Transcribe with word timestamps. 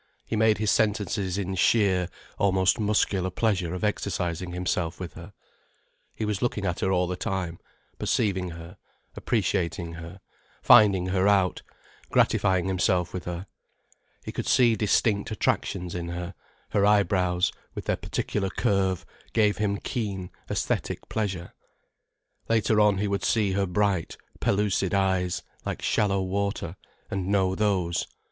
He 0.25 0.35
made 0.35 0.57
his 0.57 0.71
sentences 0.71 1.37
in 1.37 1.53
sheer, 1.53 2.09
almost 2.39 2.79
muscular 2.79 3.29
pleasure 3.29 3.75
of 3.75 3.83
exercising 3.83 4.51
himself 4.51 4.99
with 4.99 5.13
her. 5.13 5.31
He 6.15 6.25
was 6.25 6.41
looking 6.41 6.65
at 6.65 6.79
her 6.79 6.91
all 6.91 7.05
the 7.05 7.15
time, 7.15 7.59
perceiving 7.99 8.49
her, 8.49 8.77
appreciating 9.15 9.93
her, 9.93 10.19
finding 10.63 11.09
her 11.09 11.27
out, 11.27 11.61
gratifying 12.09 12.65
himself 12.65 13.13
with 13.13 13.25
her. 13.25 13.45
He 14.25 14.31
could 14.31 14.47
see 14.47 14.75
distinct 14.75 15.29
attractions 15.29 15.93
in 15.93 16.07
her; 16.09 16.33
her 16.71 16.83
eyebrows, 16.83 17.51
with 17.75 17.85
their 17.85 17.95
particular 17.95 18.49
curve, 18.49 19.05
gave 19.33 19.57
him 19.59 19.77
keen 19.77 20.31
aesthetic 20.49 21.09
pleasure. 21.09 21.53
Later 22.49 22.81
on 22.81 22.97
he 22.97 23.07
would 23.07 23.23
see 23.23 23.51
her 23.51 23.67
bright, 23.67 24.17
pellucid 24.39 24.95
eyes, 24.95 25.43
like 25.63 25.83
shallow 25.83 26.23
water, 26.23 26.75
and 27.11 27.27
know 27.27 27.53
those. 27.53 28.07